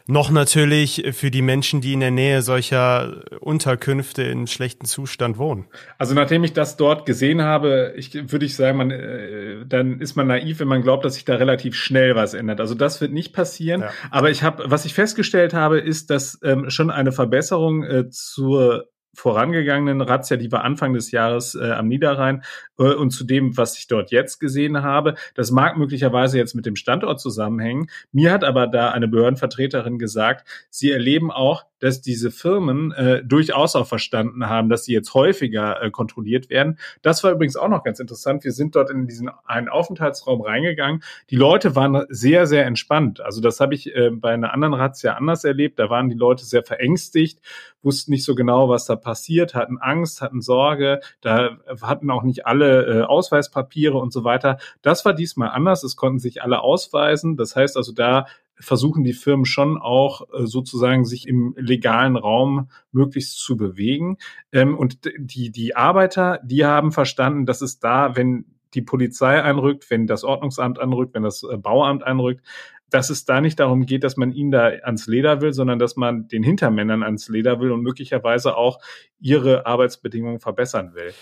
noch 0.06 0.30
natürlich 0.30 1.04
für 1.12 1.30
die 1.30 1.42
Menschen, 1.42 1.80
die 1.80 1.92
in 1.92 2.00
der 2.00 2.10
Nähe 2.10 2.42
solcher 2.42 3.22
Unterkünfte 3.40 4.22
in 4.22 4.46
schlechtem 4.46 4.86
Zustand 4.86 5.38
wohnen. 5.38 5.66
Also 5.98 6.14
nachdem 6.14 6.44
ich 6.44 6.52
das 6.52 6.76
dort 6.76 7.06
gesehen 7.06 7.42
habe, 7.42 7.94
ich, 7.96 8.14
würde 8.30 8.46
ich 8.46 8.56
sagen, 8.56 8.78
man, 8.78 8.90
äh, 8.90 9.64
dann 9.66 10.00
ist 10.00 10.16
man 10.16 10.26
naiv, 10.26 10.60
wenn 10.60 10.68
man 10.68 10.82
glaubt, 10.82 11.04
dass 11.04 11.14
sich 11.14 11.24
da 11.24 11.36
relativ 11.36 11.74
schnell 11.74 12.14
was 12.14 12.34
ändert. 12.34 12.60
Also 12.60 12.74
das 12.74 13.00
wird 13.00 13.12
nicht 13.12 13.32
passieren. 13.32 13.82
Ja. 13.82 13.90
Aber 14.10 14.30
ich 14.30 14.42
habe, 14.42 14.64
was 14.66 14.84
ich 14.84 14.94
festgestellt 14.94 15.54
habe, 15.54 15.78
ist, 15.78 16.10
dass 16.10 16.38
ähm, 16.42 16.70
schon 16.70 16.90
eine 16.90 17.12
Verbesserung 17.12 17.82
äh, 17.84 18.08
zur 18.10 18.91
vorangegangenen 19.14 20.00
Razzia, 20.00 20.36
die 20.36 20.50
war 20.52 20.64
Anfang 20.64 20.94
des 20.94 21.10
Jahres 21.10 21.54
äh, 21.54 21.70
am 21.72 21.88
Niederrhein 21.88 22.42
äh, 22.78 22.94
und 22.94 23.10
zu 23.10 23.24
dem, 23.24 23.56
was 23.56 23.78
ich 23.78 23.86
dort 23.86 24.10
jetzt 24.10 24.38
gesehen 24.38 24.82
habe. 24.82 25.14
Das 25.34 25.50
mag 25.50 25.76
möglicherweise 25.76 26.38
jetzt 26.38 26.54
mit 26.54 26.66
dem 26.66 26.76
Standort 26.76 27.20
zusammenhängen. 27.20 27.88
Mir 28.12 28.32
hat 28.32 28.44
aber 28.44 28.66
da 28.66 28.90
eine 28.90 29.08
Behördenvertreterin 29.08 29.98
gesagt, 29.98 30.48
sie 30.70 30.90
erleben 30.90 31.30
auch, 31.30 31.64
dass 31.82 32.00
diese 32.00 32.30
Firmen 32.30 32.92
äh, 32.92 33.24
durchaus 33.24 33.74
auch 33.74 33.88
verstanden 33.88 34.48
haben, 34.48 34.68
dass 34.68 34.84
sie 34.84 34.92
jetzt 34.92 35.14
häufiger 35.14 35.82
äh, 35.82 35.90
kontrolliert 35.90 36.48
werden. 36.48 36.78
Das 37.02 37.24
war 37.24 37.32
übrigens 37.32 37.56
auch 37.56 37.68
noch 37.68 37.82
ganz 37.82 37.98
interessant. 37.98 38.44
Wir 38.44 38.52
sind 38.52 38.76
dort 38.76 38.88
in 38.88 39.08
diesen 39.08 39.30
einen 39.46 39.68
Aufenthaltsraum 39.68 40.42
reingegangen. 40.42 41.02
Die 41.30 41.36
Leute 41.36 41.74
waren 41.74 42.04
sehr, 42.08 42.46
sehr 42.46 42.66
entspannt. 42.66 43.20
Also 43.20 43.40
das 43.40 43.58
habe 43.58 43.74
ich 43.74 43.94
äh, 43.96 44.10
bei 44.10 44.32
einer 44.32 44.52
anderen 44.54 44.74
Razzia 44.74 45.14
anders 45.14 45.42
erlebt. 45.42 45.80
Da 45.80 45.90
waren 45.90 46.08
die 46.08 46.16
Leute 46.16 46.44
sehr 46.44 46.62
verängstigt, 46.62 47.40
wussten 47.82 48.12
nicht 48.12 48.24
so 48.24 48.34
genau, 48.34 48.68
was 48.68 48.86
da 48.86 48.96
passiert, 48.96 49.54
hatten 49.54 49.78
Angst, 49.78 50.20
hatten 50.20 50.40
Sorge. 50.40 51.00
Da 51.20 51.58
hatten 51.80 52.10
auch 52.10 52.22
nicht 52.22 52.46
alle 52.46 53.00
äh, 53.00 53.02
Ausweispapiere 53.02 53.98
und 53.98 54.12
so 54.12 54.24
weiter. 54.24 54.58
Das 54.82 55.04
war 55.04 55.14
diesmal 55.14 55.50
anders. 55.50 55.84
Es 55.84 55.96
konnten 55.96 56.18
sich 56.18 56.42
alle 56.42 56.60
ausweisen. 56.60 57.36
Das 57.36 57.56
heißt 57.56 57.76
also, 57.76 57.92
da 57.92 58.26
versuchen 58.58 59.02
die 59.02 59.12
Firmen 59.12 59.44
schon 59.44 59.78
auch 59.78 60.22
äh, 60.32 60.46
sozusagen 60.46 61.04
sich 61.04 61.26
im 61.26 61.54
legalen 61.58 62.16
Raum 62.16 62.70
möglichst 62.92 63.38
zu 63.38 63.56
bewegen. 63.56 64.18
Ähm, 64.52 64.78
und 64.78 64.98
die, 65.18 65.50
die 65.50 65.74
Arbeiter, 65.74 66.40
die 66.44 66.64
haben 66.64 66.92
verstanden, 66.92 67.46
dass 67.46 67.60
es 67.60 67.78
da, 67.80 68.16
wenn 68.16 68.46
die 68.74 68.82
Polizei 68.82 69.42
einrückt, 69.42 69.90
wenn 69.90 70.06
das 70.06 70.24
Ordnungsamt 70.24 70.78
anrückt, 70.78 71.14
wenn 71.14 71.22
das 71.22 71.42
äh, 71.42 71.56
Bauamt 71.56 72.04
einrückt, 72.04 72.42
dass 72.92 73.10
es 73.10 73.24
da 73.24 73.40
nicht 73.40 73.58
darum 73.58 73.86
geht, 73.86 74.04
dass 74.04 74.16
man 74.16 74.32
ihnen 74.32 74.50
da 74.50 74.66
ans 74.66 75.06
Leder 75.06 75.40
will, 75.40 75.52
sondern 75.52 75.78
dass 75.78 75.96
man 75.96 76.28
den 76.28 76.42
Hintermännern 76.42 77.02
ans 77.02 77.28
Leder 77.28 77.60
will 77.60 77.72
und 77.72 77.82
möglicherweise 77.82 78.56
auch 78.56 78.78
ihre 79.20 79.66
Arbeitsbedingungen 79.66 80.40
verbessern 80.40 80.94
will. 80.94 81.12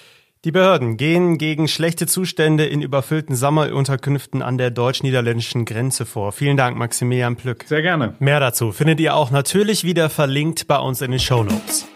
Die 0.47 0.53
Behörden 0.53 0.97
gehen 0.97 1.37
gegen 1.37 1.69
schlechte 1.69 2.07
Zustände 2.07 2.65
in 2.65 2.81
überfüllten 2.81 3.35
Sammelunterkünften 3.35 4.41
an 4.41 4.57
der 4.57 4.71
deutsch-niederländischen 4.71 5.67
Grenze 5.67 6.07
vor. 6.07 6.33
Vielen 6.33 6.57
Dank, 6.57 6.79
Maximilian 6.79 7.37
Plück. 7.37 7.65
Sehr 7.67 7.83
gerne. 7.83 8.15
Mehr 8.21 8.41
dazu 8.41 8.73
findet 8.73 9.01
ihr 9.01 9.15
auch 9.15 9.31
natürlich 9.31 9.85
wieder 9.85 10.09
verlinkt 10.09 10.67
bei 10.67 10.79
uns 10.79 11.03
in 11.03 11.11
den 11.11 11.21
Show 11.21 11.45
Notes. 11.45 11.87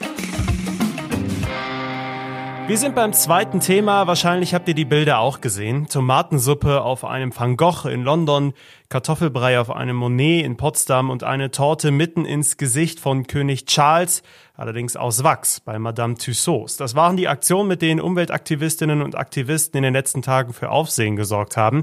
Wir 2.66 2.78
sind 2.78 2.94
beim 2.94 3.12
zweiten 3.12 3.60
Thema. 3.60 4.06
Wahrscheinlich 4.06 4.54
habt 4.54 4.66
ihr 4.68 4.74
die 4.74 4.86
Bilder 4.86 5.18
auch 5.18 5.42
gesehen. 5.42 5.86
Tomatensuppe 5.86 6.80
auf 6.80 7.04
einem 7.04 7.30
Van 7.38 7.58
Gogh 7.58 7.86
in 7.86 8.02
London, 8.02 8.54
Kartoffelbrei 8.88 9.60
auf 9.60 9.70
einem 9.70 9.96
Monet 9.96 10.46
in 10.46 10.56
Potsdam 10.56 11.10
und 11.10 11.24
eine 11.24 11.50
Torte 11.50 11.90
mitten 11.90 12.24
ins 12.24 12.56
Gesicht 12.56 13.00
von 13.00 13.26
König 13.26 13.66
Charles, 13.66 14.22
allerdings 14.56 14.96
aus 14.96 15.22
Wachs, 15.22 15.60
bei 15.60 15.78
Madame 15.78 16.14
Tussauds. 16.14 16.78
Das 16.78 16.94
waren 16.94 17.18
die 17.18 17.28
Aktionen, 17.28 17.68
mit 17.68 17.82
denen 17.82 18.00
Umweltaktivistinnen 18.00 19.02
und 19.02 19.14
Aktivisten 19.14 19.76
in 19.76 19.82
den 19.82 19.92
letzten 19.92 20.22
Tagen 20.22 20.54
für 20.54 20.70
Aufsehen 20.70 21.16
gesorgt 21.16 21.58
haben. 21.58 21.82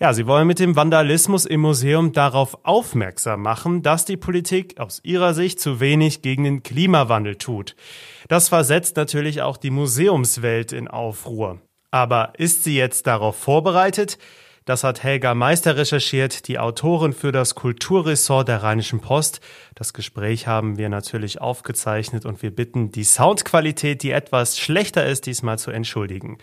Ja, 0.00 0.12
sie 0.12 0.26
wollen 0.26 0.46
mit 0.46 0.58
dem 0.58 0.74
Vandalismus 0.74 1.44
im 1.44 1.60
Museum 1.60 2.12
darauf 2.12 2.58
aufmerksam 2.64 3.42
machen, 3.42 3.82
dass 3.82 4.04
die 4.04 4.16
Politik 4.16 4.80
aus 4.80 5.00
ihrer 5.04 5.34
Sicht 5.34 5.60
zu 5.60 5.80
wenig 5.80 6.22
gegen 6.22 6.44
den 6.44 6.62
Klimawandel 6.62 7.36
tut. 7.36 7.76
Das 8.28 8.48
versetzt 8.48 8.96
natürlich 8.96 9.42
auch 9.42 9.56
die 9.56 9.70
Museumswelt 9.70 10.72
in 10.72 10.88
Aufruhr. 10.88 11.60
Aber 11.90 12.32
ist 12.38 12.64
sie 12.64 12.76
jetzt 12.76 13.06
darauf 13.06 13.36
vorbereitet? 13.36 14.18
Das 14.64 14.84
hat 14.84 15.02
Helga 15.02 15.34
Meister 15.34 15.76
recherchiert, 15.76 16.46
die 16.46 16.60
Autorin 16.60 17.12
für 17.12 17.32
das 17.32 17.56
Kulturressort 17.56 18.46
der 18.46 18.62
Rheinischen 18.62 19.00
Post. 19.00 19.40
Das 19.74 19.92
Gespräch 19.92 20.46
haben 20.46 20.78
wir 20.78 20.88
natürlich 20.88 21.40
aufgezeichnet 21.40 22.24
und 22.24 22.42
wir 22.42 22.54
bitten, 22.54 22.92
die 22.92 23.02
Soundqualität, 23.02 24.04
die 24.04 24.12
etwas 24.12 24.58
schlechter 24.58 25.04
ist, 25.04 25.26
diesmal 25.26 25.58
zu 25.58 25.72
entschuldigen. 25.72 26.38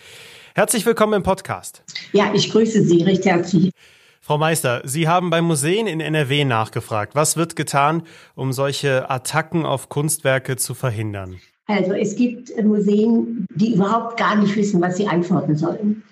Herzlich 0.60 0.86
willkommen 0.86 1.14
im 1.14 1.24
Podcast. 1.24 1.84
Ja, 2.12 2.34
ich 2.34 2.52
grüße 2.52 2.84
Sie 2.84 3.02
recht 3.04 3.24
herzlich. 3.24 3.72
Frau 4.20 4.38
Meister, 4.38 4.82
Sie 4.84 5.08
haben 5.08 5.30
bei 5.30 5.42
Museen 5.42 5.88
in 5.88 6.02
NRW 6.02 6.44
nachgefragt. 6.44 7.16
Was 7.16 7.38
wird 7.38 7.56
getan, 7.56 8.04
um 8.36 8.52
solche 8.52 9.10
Attacken 9.10 9.66
auf 9.66 9.88
Kunstwerke 9.88 10.58
zu 10.58 10.74
verhindern? 10.74 11.38
Also 11.68 11.94
es 11.94 12.14
gibt 12.14 12.52
Museen, 12.62 13.46
die 13.56 13.76
überhaupt 13.76 14.18
gar 14.18 14.36
nicht 14.36 14.54
wissen, 14.58 14.82
was 14.82 14.98
sie 14.98 15.08
antworten 15.08 15.56
sollen. 15.56 16.04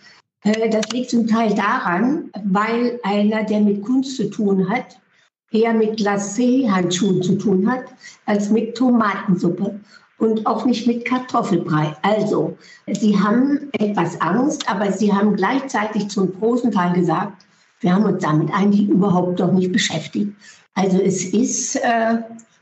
Äh, 0.45 0.69
das 0.69 0.87
liegt 0.93 1.09
zum 1.09 1.27
Teil 1.27 1.53
daran, 1.53 2.31
weil 2.45 3.01
einer, 3.03 3.43
der 3.43 3.59
mit 3.59 3.83
Kunst 3.83 4.15
zu 4.15 4.29
tun 4.29 4.69
hat, 4.69 4.97
eher 5.51 5.73
mit 5.73 5.99
Glacé-Handschuhen 5.99 7.21
zu 7.21 7.35
tun 7.35 7.69
hat, 7.69 7.83
als 8.25 8.49
mit 8.49 8.77
Tomatensuppe 8.77 9.77
und 10.17 10.45
auch 10.45 10.65
nicht 10.65 10.87
mit 10.87 11.05
Kartoffelbrei. 11.05 11.95
Also, 12.01 12.57
sie 12.87 13.19
haben 13.19 13.69
etwas 13.73 14.19
Angst, 14.21 14.69
aber 14.69 14.91
sie 14.91 15.13
haben 15.13 15.35
gleichzeitig 15.35 16.09
zum 16.09 16.33
großen 16.39 16.71
Teil 16.71 16.93
gesagt, 16.93 17.45
wir 17.79 17.93
haben 17.93 18.05
uns 18.05 18.23
damit 18.23 18.51
eigentlich 18.53 18.87
überhaupt 18.89 19.39
noch 19.39 19.51
nicht 19.51 19.71
beschäftigt. 19.71 20.33
Also 20.73 20.99
es 20.99 21.25
ist 21.25 21.75
äh, 21.75 22.17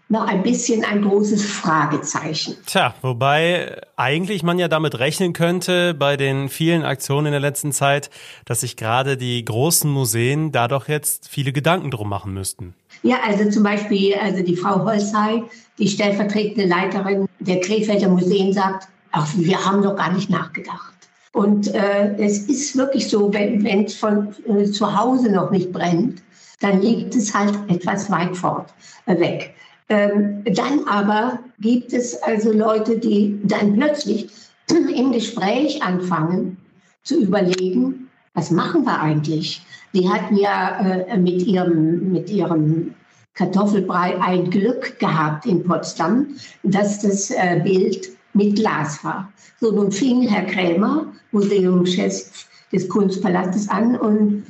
noch 0.08 0.28
ein 0.28 0.44
bisschen 0.44 0.86
ein 0.86 1.02
großes 1.02 1.44
Fragezeichen. 1.44 2.56
Tja, 2.66 2.94
wobei 3.02 3.82
eigentlich 3.96 4.44
man 4.44 4.60
ja 4.60 4.68
damit 4.68 5.00
rechnen 5.00 5.34
könnte 5.34 5.94
bei 5.94 6.16
den 6.16 6.50
vielen 6.50 6.84
Aktionen 6.84 7.28
in 7.28 7.32
der 7.32 7.42
letzten 7.42 7.72
Zeit, 7.72 8.10
dass 8.46 8.62
sich 8.62 8.78
gerade 8.78 9.18
die 9.18 9.44
großen 9.44 9.90
Museen 9.90 10.52
da 10.52 10.68
doch 10.68 10.88
jetzt 10.88 11.28
viele 11.28 11.52
Gedanken 11.52 11.92
drum 11.92 12.10
machen 12.10 12.34
müssten. 12.34 12.76
Ja, 13.06 13.18
also 13.24 13.48
zum 13.52 13.62
Beispiel, 13.62 14.16
also 14.16 14.42
die 14.42 14.56
Frau 14.56 14.84
Holzhey, 14.84 15.44
die 15.78 15.88
stellvertretende 15.88 16.66
Leiterin 16.68 17.30
der 17.40 17.60
Krefelder 17.60 18.10
Museen 18.10 18.52
sagt, 18.52 18.88
ach, 19.12 19.32
wir 19.38 19.64
haben 19.64 19.84
doch 19.84 19.96
gar 19.96 20.12
nicht 20.12 20.32
nachgedacht. 20.32 20.96
Und 21.32 21.72
äh, 21.76 22.16
es 22.18 22.40
ist 22.50 22.76
wirklich 22.76 23.08
so, 23.08 23.32
wenn 23.32 23.86
es 23.86 23.94
von 23.94 24.34
äh, 24.48 24.66
zu 24.66 25.00
Hause 25.00 25.32
noch 25.32 25.52
nicht 25.52 25.72
brennt, 25.72 26.24
dann 26.62 26.82
liegt 26.82 27.14
es 27.14 27.32
halt 27.32 27.54
etwas 27.68 28.10
weit 28.10 28.36
fort 28.36 28.74
äh, 29.06 29.20
weg. 29.20 29.54
Ähm, 29.88 30.44
dann 30.46 30.88
aber 30.88 31.38
gibt 31.60 31.94
es 31.94 32.20
also 32.24 32.52
Leute, 32.52 32.98
die 32.98 33.40
dann 33.44 33.76
plötzlich 33.76 34.30
im 34.72 35.12
Gespräch 35.12 35.84
anfangen 35.84 36.58
zu 37.04 37.22
überlegen, 37.22 38.05
was 38.36 38.52
machen 38.52 38.86
wir 38.86 39.00
eigentlich? 39.00 39.66
Die 39.94 40.08
hatten 40.08 40.36
ja 40.36 40.80
äh, 40.80 41.18
mit, 41.18 41.42
ihrem, 41.48 42.12
mit 42.12 42.30
ihrem 42.30 42.94
Kartoffelbrei 43.34 44.22
ein 44.22 44.50
Glück 44.50 45.00
gehabt 45.00 45.46
in 45.46 45.64
Potsdam, 45.64 46.28
dass 46.64 47.02
das 47.02 47.32
äh, 47.32 47.62
Bild 47.64 48.10
mit 48.34 48.56
Glas 48.58 49.04
war. 49.04 49.32
So, 49.60 49.72
nun 49.72 49.92
fing 49.92 50.22
Herr 50.28 50.46
Krämer, 50.46 51.08
Museumschef 51.32 52.48
des 52.72 52.90
Kunstpalastes, 52.90 53.70
an 53.70 53.96
und, 53.96 54.44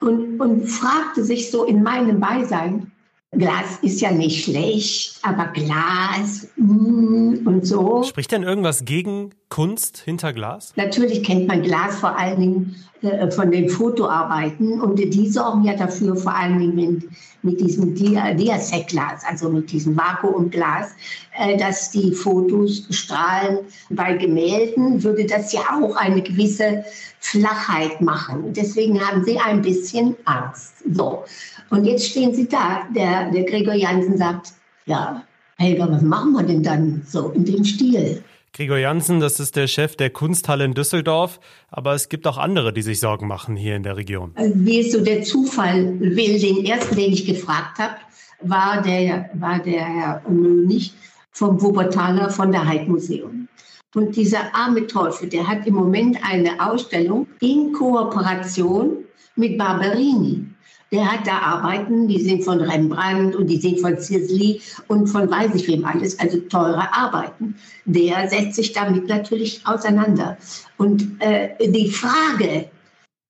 und, 0.00 0.40
und 0.40 0.66
fragte 0.66 1.22
sich 1.22 1.50
so 1.50 1.64
in 1.64 1.82
meinem 1.82 2.20
Beisein, 2.20 2.90
Glas 3.32 3.78
ist 3.82 4.00
ja 4.00 4.10
nicht 4.10 4.44
schlecht, 4.44 5.20
aber 5.22 5.48
Glas 5.48 6.48
mm, 6.56 7.46
und 7.46 7.64
so. 7.64 8.02
Spricht 8.02 8.32
denn 8.32 8.42
irgendwas 8.42 8.84
gegen 8.84 9.30
Kunst 9.50 9.98
hinter 9.98 10.32
Glas? 10.32 10.72
Natürlich 10.76 11.24
kennt 11.24 11.48
man 11.48 11.62
Glas 11.62 11.96
vor 11.96 12.16
allen 12.16 12.40
Dingen 12.40 12.76
äh, 13.02 13.30
von 13.30 13.50
den 13.50 13.68
Fotoarbeiten 13.68 14.80
und 14.80 14.96
die 14.96 15.28
sorgen 15.28 15.64
ja 15.64 15.74
dafür, 15.74 16.16
vor 16.16 16.34
allen 16.34 16.58
Dingen 16.58 16.74
mit, 16.76 17.08
mit 17.42 17.60
diesem 17.60 17.94
Diasec-Glas, 17.94 19.24
also 19.28 19.50
mit 19.50 19.72
diesem 19.72 19.96
Vakuumglas, 19.96 20.94
äh, 21.36 21.56
dass 21.56 21.90
die 21.90 22.12
Fotos 22.12 22.86
strahlen. 22.90 23.58
Bei 23.90 24.14
Gemälden 24.14 25.02
würde 25.02 25.26
das 25.26 25.52
ja 25.52 25.62
auch 25.72 25.96
eine 25.96 26.22
gewisse 26.22 26.84
Flachheit 27.18 28.00
machen. 28.00 28.52
Deswegen 28.52 29.00
haben 29.00 29.24
sie 29.24 29.38
ein 29.38 29.62
bisschen 29.62 30.16
Angst. 30.26 30.74
So. 30.94 31.24
Und 31.70 31.84
jetzt 31.86 32.06
stehen 32.06 32.34
sie 32.34 32.48
da. 32.48 32.86
Der, 32.94 33.30
der 33.30 33.44
Gregor 33.44 33.74
Jansen 33.74 34.16
sagt, 34.16 34.52
ja, 34.86 35.24
Helga, 35.56 35.90
was 35.90 36.02
machen 36.02 36.32
wir 36.32 36.42
denn 36.44 36.62
dann 36.62 37.02
so 37.06 37.30
in 37.30 37.44
dem 37.44 37.64
Stil? 37.64 38.22
Gregor 38.52 38.78
Janssen, 38.78 39.20
das 39.20 39.38
ist 39.38 39.54
der 39.54 39.68
Chef 39.68 39.94
der 39.94 40.10
Kunsthalle 40.10 40.64
in 40.64 40.74
Düsseldorf, 40.74 41.38
aber 41.68 41.94
es 41.94 42.08
gibt 42.08 42.26
auch 42.26 42.36
andere, 42.36 42.72
die 42.72 42.82
sich 42.82 42.98
Sorgen 42.98 43.28
machen 43.28 43.54
hier 43.56 43.76
in 43.76 43.84
der 43.84 43.96
Region. 43.96 44.34
Wie 44.36 44.80
es 44.80 44.92
so 44.92 45.02
der 45.02 45.22
Zufall 45.22 45.98
will, 46.00 46.40
den 46.40 46.64
ersten, 46.64 46.96
den 46.96 47.12
ich 47.12 47.26
gefragt 47.26 47.78
habe, 47.78 47.94
war 48.42 48.82
der, 48.82 49.30
war 49.34 49.60
der 49.60 49.84
Herr 49.84 50.22
Mönig 50.28 50.92
vom 51.30 51.62
Wuppertaler 51.62 52.28
von 52.30 52.50
der 52.50 52.66
Heidmuseum. 52.66 53.48
Und 53.94 54.16
dieser 54.16 54.54
arme 54.54 54.86
Teufel, 54.86 55.28
der 55.28 55.46
hat 55.46 55.66
im 55.66 55.74
Moment 55.74 56.18
eine 56.22 56.60
Ausstellung 56.60 57.26
in 57.40 57.72
Kooperation 57.72 59.04
mit 59.36 59.58
Barberini. 59.58 60.44
Der 60.92 61.10
hat 61.10 61.26
da 61.26 61.38
Arbeiten, 61.38 62.08
die 62.08 62.20
sind 62.20 62.42
von 62.42 62.60
Rembrandt 62.60 63.36
und 63.36 63.46
die 63.46 63.58
sind 63.58 63.78
von 63.80 63.96
Sisley 63.98 64.60
und 64.88 65.06
von 65.06 65.30
weiß 65.30 65.54
ich 65.54 65.68
wem 65.68 65.84
alles, 65.84 66.18
also 66.18 66.38
teure 66.38 66.92
Arbeiten. 66.92 67.54
Der 67.84 68.28
setzt 68.28 68.56
sich 68.56 68.72
damit 68.72 69.06
natürlich 69.08 69.60
auseinander. 69.64 70.36
Und 70.78 71.16
äh, 71.20 71.50
die 71.70 71.90
Frage, 71.90 72.68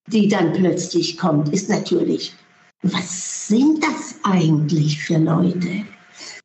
die 0.07 0.29
dann 0.29 0.55
plötzlich 0.55 1.19
kommt, 1.19 1.51
ist 1.51 1.69
natürlich, 1.69 2.33
was 2.83 3.49
sind 3.49 3.85
das 3.85 4.17
eigentlich 4.23 5.03
für 5.03 5.19
Leute? 5.19 5.85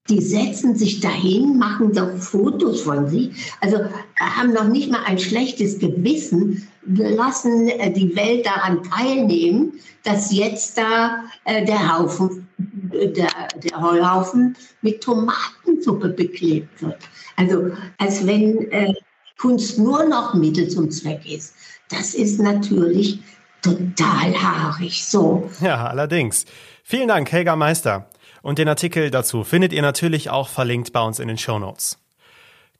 Die 0.09 0.21
setzen 0.21 0.75
sich 0.75 0.99
dahin, 0.99 1.57
machen 1.57 1.93
doch 1.93 2.11
Fotos 2.17 2.81
von 2.81 3.09
sich, 3.09 3.31
also 3.61 3.77
haben 4.19 4.53
noch 4.53 4.67
nicht 4.67 4.91
mal 4.91 5.03
ein 5.05 5.17
schlechtes 5.17 5.79
Gewissen, 5.79 6.67
lassen 6.85 7.67
äh, 7.67 7.91
die 7.91 8.15
Welt 8.15 8.45
daran 8.45 8.83
teilnehmen, 8.83 9.73
dass 10.03 10.31
jetzt 10.31 10.77
da 10.77 11.23
äh, 11.45 11.65
der 11.65 11.97
Haufen, 11.97 12.47
äh, 12.91 13.07
der, 13.09 13.29
der 13.63 13.81
Heuhaufen 13.81 14.55
mit 14.81 15.01
Tomatensuppe 15.01 16.09
beklebt 16.09 16.81
wird. 16.81 16.97
Also 17.37 17.71
als 17.97 18.25
wenn 18.25 18.95
Kunst 19.37 19.77
nur 19.77 20.05
noch 20.05 20.33
Mittel 20.33 20.69
zum 20.69 20.89
Zweck 20.89 21.25
ist. 21.25 21.53
Das 21.89 22.13
ist 22.13 22.39
natürlich 22.39 23.19
total 23.61 24.33
haarig 24.41 25.05
so. 25.05 25.49
Ja, 25.59 25.87
allerdings. 25.87 26.45
Vielen 26.83 27.07
Dank, 27.07 27.31
Helga 27.31 27.55
Meister. 27.55 28.09
Und 28.41 28.59
den 28.59 28.67
Artikel 28.67 29.11
dazu 29.11 29.43
findet 29.43 29.73
ihr 29.73 29.81
natürlich 29.81 30.29
auch 30.29 30.47
verlinkt 30.47 30.93
bei 30.93 31.01
uns 31.01 31.19
in 31.19 31.27
den 31.27 31.37
Show 31.37 31.59
Notes. 31.59 31.97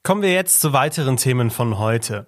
Kommen 0.04 0.22
wir 0.22 0.32
jetzt 0.32 0.62
zu 0.62 0.74
weiteren 0.74 1.18
Themen 1.18 1.50
von 1.50 1.80
heute. 1.80 2.28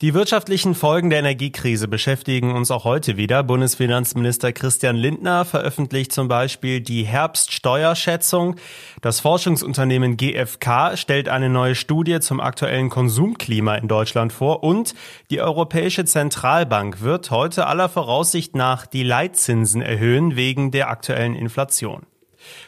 Die 0.00 0.14
wirtschaftlichen 0.14 0.74
Folgen 0.74 1.10
der 1.10 1.18
Energiekrise 1.18 1.88
beschäftigen 1.88 2.52
uns 2.52 2.70
auch 2.70 2.84
heute 2.84 3.16
wieder. 3.16 3.42
Bundesfinanzminister 3.42 4.52
Christian 4.52 4.96
Lindner 4.96 5.44
veröffentlicht 5.44 6.12
zum 6.12 6.28
Beispiel 6.28 6.80
die 6.80 7.04
Herbststeuerschätzung. 7.04 8.56
Das 9.00 9.20
Forschungsunternehmen 9.20 10.16
GfK 10.16 10.96
stellt 10.96 11.28
eine 11.28 11.48
neue 11.48 11.74
Studie 11.74 12.20
zum 12.20 12.40
aktuellen 12.40 12.90
Konsumklima 12.90 13.74
in 13.74 13.88
Deutschland 13.88 14.32
vor 14.32 14.62
und 14.62 14.94
die 15.30 15.40
Europäische 15.40 16.04
Zentralbank 16.04 17.02
wird 17.02 17.30
heute 17.30 17.66
aller 17.66 17.88
Voraussicht 17.88 18.54
nach 18.54 18.86
die 18.86 19.02
Leitzinsen 19.02 19.82
erhöhen 19.82 20.36
wegen 20.36 20.70
der 20.70 20.90
aktuellen 20.90 21.34
Inflation. 21.34 22.06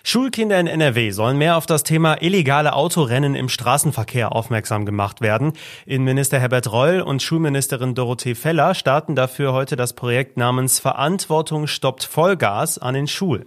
Schulkinder 0.03 0.59
in 0.59 0.67
NRW 0.67 1.11
sollen 1.11 1.39
mehr 1.39 1.57
auf 1.57 1.67
das 1.67 1.83
Thema 1.83 2.23
illegale 2.23 2.73
Autorennen 2.73 3.35
im 3.35 3.49
Straßenverkehr 3.49 4.35
aufmerksam 4.35 4.87
gemacht 4.87 5.21
werden. 5.21 5.53
Innenminister 5.87 6.39
Herbert 6.39 6.73
Reul 6.73 7.01
und 7.01 7.23
Schulministerin 7.23 7.95
Dorothee 7.95 8.35
Feller 8.35 8.75
starten 8.75 9.15
dafür 9.15 9.53
heute 9.53 9.77
das 9.77 9.93
Projekt 9.93 10.37
namens 10.37 10.81
Verantwortung 10.81 11.67
stoppt 11.67 12.05
Vollgas 12.05 12.79
an 12.79 12.95
den 12.95 13.09
Schulen. 13.09 13.47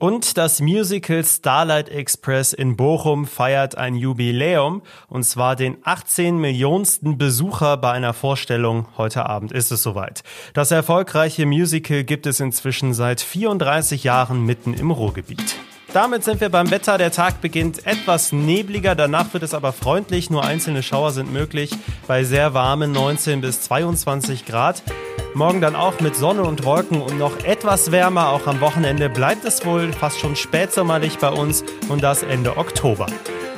Und 0.00 0.38
das 0.38 0.60
Musical 0.60 1.24
Starlight 1.24 1.88
Express 1.88 2.52
in 2.52 2.76
Bochum 2.76 3.26
feiert 3.26 3.76
ein 3.76 3.96
Jubiläum, 3.96 4.82
und 5.08 5.24
zwar 5.24 5.56
den 5.56 5.78
18 5.82 6.38
Millionsten 6.38 7.18
Besucher 7.18 7.76
bei 7.78 7.90
einer 7.90 8.14
Vorstellung. 8.14 8.86
Heute 8.96 9.26
Abend 9.26 9.50
ist 9.50 9.72
es 9.72 9.82
soweit. 9.82 10.22
Das 10.54 10.70
erfolgreiche 10.70 11.46
Musical 11.46 12.04
gibt 12.04 12.26
es 12.26 12.38
inzwischen 12.38 12.94
seit 12.94 13.20
34 13.20 14.04
Jahren 14.04 14.46
mitten 14.46 14.72
im 14.72 14.92
Ruhrgebiet. 14.92 15.56
Damit 15.92 16.22
sind 16.22 16.40
wir 16.40 16.50
beim 16.50 16.70
Wetter. 16.70 16.98
Der 16.98 17.10
Tag 17.10 17.40
beginnt 17.40 17.86
etwas 17.86 18.32
nebliger, 18.32 18.94
danach 18.94 19.32
wird 19.32 19.42
es 19.42 19.54
aber 19.54 19.72
freundlich. 19.72 20.28
Nur 20.28 20.44
einzelne 20.44 20.82
Schauer 20.82 21.12
sind 21.12 21.32
möglich 21.32 21.70
bei 22.06 22.24
sehr 22.24 22.52
warmen 22.52 22.92
19 22.92 23.40
bis 23.40 23.62
22 23.62 24.44
Grad. 24.44 24.82
Morgen 25.34 25.60
dann 25.60 25.76
auch 25.76 26.00
mit 26.00 26.14
Sonne 26.14 26.42
und 26.42 26.64
Wolken 26.64 27.00
und 27.00 27.18
noch 27.18 27.44
etwas 27.44 27.90
wärmer. 27.90 28.28
Auch 28.30 28.46
am 28.46 28.60
Wochenende 28.60 29.08
bleibt 29.08 29.44
es 29.44 29.64
wohl 29.64 29.92
fast 29.92 30.18
schon 30.18 30.36
spätsommerlich 30.36 31.18
bei 31.18 31.30
uns 31.30 31.64
und 31.88 32.02
das 32.02 32.22
Ende 32.22 32.56
Oktober. 32.56 33.06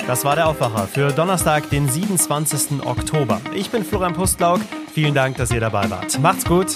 Das 0.07 0.23
war 0.25 0.35
der 0.35 0.47
Aufwacher 0.47 0.87
für 0.87 1.11
Donnerstag, 1.11 1.69
den 1.69 1.89
27. 1.89 2.85
Oktober. 2.85 3.41
Ich 3.53 3.69
bin 3.69 3.83
Florian 3.83 4.13
Pustlauk. 4.13 4.61
Vielen 4.93 5.13
Dank, 5.13 5.37
dass 5.37 5.51
ihr 5.51 5.59
dabei 5.59 5.89
wart. 5.89 6.19
Macht's 6.19 6.45
gut. 6.45 6.75